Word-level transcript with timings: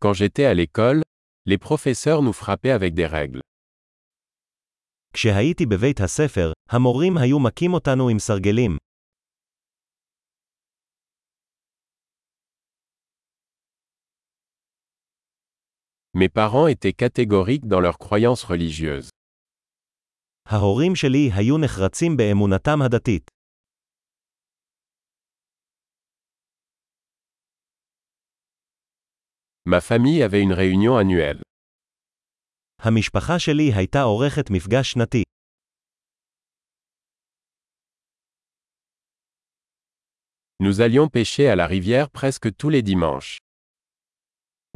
Quand 0.00 0.12
j'étais 0.12 0.44
à 0.44 0.54
l'école, 0.54 1.02
les 1.46 1.58
professeurs 1.58 2.22
nous 2.22 2.32
frappaient 2.32 2.70
avec 2.70 2.94
des 2.94 3.06
règles. 3.06 3.40
כשהייתי 5.12 5.66
בבית 5.66 6.00
הספר, 6.00 6.52
המורים 6.70 7.18
היו 7.18 7.38
מכים 7.38 7.74
אותנו 7.74 8.08
עם 8.08 8.18
סרגלים. 8.18 8.76
Mes 16.14 16.28
parents 16.28 16.66
étaient 16.66 16.94
catégoriques 16.94 17.66
dans 17.66 17.80
leurs 17.80 17.98
croyances 17.98 18.44
religieuses. 18.44 19.10
ההורים 20.46 20.96
שלי 20.96 21.30
היו 21.34 21.58
נחרצים 21.58 22.16
באמונתם 22.16 22.82
הדתית. 22.82 23.30
Ma 29.70 29.80
famille 29.80 30.22
avait 30.22 30.42
une 30.42 30.52
réunion 30.52 30.96
annuelle. 30.96 31.42
המשפחה 32.78 33.38
שלי 33.38 33.72
הייתה 33.74 34.02
עורכת 34.02 34.50
מפגש 34.50 34.92
שנתי. 34.92 35.22
Nous 40.62 40.80
allions 40.80 41.08
pêcher 41.08 41.48
à 41.48 41.56
la 41.56 41.66
rivière 41.66 42.10
presque 42.10 42.56
tous 42.56 42.70
les 42.70 42.82
dimanches. 42.82 43.38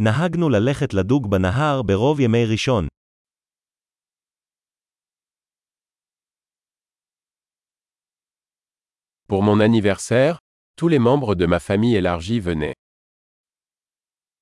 נהגנו 0.00 0.48
ללכת 0.48 0.94
לדוג 0.94 1.30
בנהר 1.30 1.82
ברוב 1.82 2.20
ימי 2.20 2.44
ראשון. 2.52 2.86
Pour 9.28 9.42
mon 9.42 9.60
anniversaire, 9.60 10.38
tous 10.76 10.88
les 10.88 10.98
membres 10.98 11.34
de 11.34 11.46
ma 11.46 11.60
famille 11.60 11.96
élargie 11.96 12.40
venaient. 12.40 12.74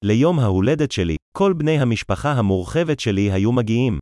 ליום 0.05 0.39
ההולדת 0.39 0.93
שלי, 0.93 1.17
כל 1.39 1.53
בני 1.59 1.79
המשפחה 1.83 2.29
המורחבת 2.39 3.01
שלי 3.01 3.33
היו 3.33 3.53
מגיעים. 3.53 3.99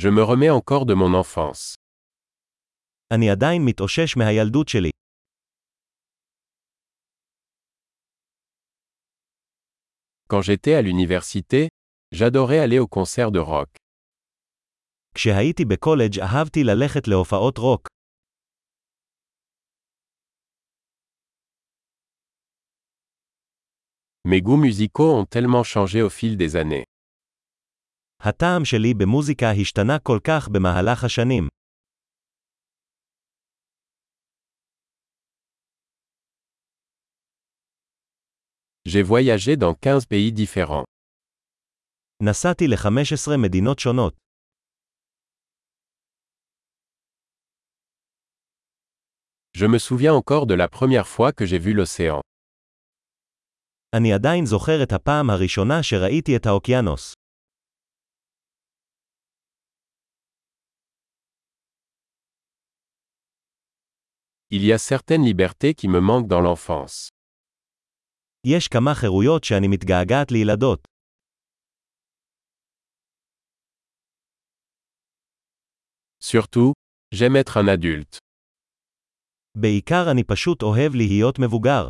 Je 0.00 0.08
me 0.08 0.22
remets 0.22 0.50
encore 0.50 0.86
de 0.86 0.94
mon 0.94 1.14
enfance. 1.14 1.74
אני 3.14 3.30
עדיין 3.30 3.62
מתאושש 3.64 4.16
מהילדות 4.16 4.68
שלי. 4.68 4.90
Quand 10.30 10.42
j'étais 10.42 10.74
à 10.74 10.82
l'université, 10.82 11.68
j'adorais 12.14 12.58
aller 12.60 12.78
au 12.78 12.86
concert 12.86 13.30
de 13.30 13.40
rock. 13.40 13.68
כשהייתי 15.14 15.64
בקולג' 15.64 16.20
אהבתי 16.20 16.64
ללכת 16.64 17.08
להופעות 17.08 17.58
רוק. 17.58 17.93
Mes 24.24 24.42
goûts 24.42 24.56
musicaux 24.56 25.12
ont 25.14 25.24
tellement 25.24 25.64
changé 25.64 26.02
au 26.02 26.10
fil 26.10 26.36
des 26.36 26.56
années. 26.56 26.84
הטעם 28.20 28.64
שלי 28.64 28.94
במוזיקה 28.94 29.50
השתנה 29.50 29.98
כל 29.98 30.18
כך 30.24 30.48
במהלך 30.48 31.04
השנים. 31.04 31.48
J'ai 38.88 39.02
voyagé 39.02 39.56
dans 39.56 39.74
15 39.74 40.06
pays 40.06 40.32
différents. 40.32 40.84
נסעתי 42.22 42.66
ל-15 42.68 43.36
מדינות 43.36 43.78
שונות. 43.78 44.14
Je 49.52 49.66
me 49.66 49.78
souviens 49.78 50.14
encore 50.14 50.46
de 50.46 50.54
la 50.54 50.68
première 50.68 51.06
fois 51.06 51.32
que 51.32 51.44
j'ai 51.46 51.58
vu 51.58 51.72
l'océan. 51.74 52.22
אני 53.96 54.12
עדיין 54.12 54.46
זוכר 54.46 54.82
את 54.82 54.92
הפעם 54.92 55.30
הראשונה 55.30 55.82
שראיתי 55.82 56.36
את 56.36 56.46
האוקיינוס. 56.46 57.14
Il 64.52 64.64
y 64.64 64.72
a 64.72 64.78
certaines 64.78 65.24
libertés 65.24 65.74
qui 65.74 65.88
me 65.88 66.00
manquent 66.00 66.28
dans 66.28 66.40
l'enfance. 66.40 67.08
יש 68.46 68.68
כמה 68.68 68.94
חירויות 68.94 69.44
שאני 69.44 69.68
מתגעגעת 69.68 70.30
לילדות. 70.30 70.88
Surtout, 76.22 76.72
j'aime 77.14 77.36
être 77.36 77.56
un 77.56 77.68
adulte. 77.68 78.18
בעיקר 79.54 80.10
אני 80.12 80.24
פשוט 80.24 80.62
אוהב 80.62 80.94
להיות 80.94 81.38
מבוגר. 81.38 81.88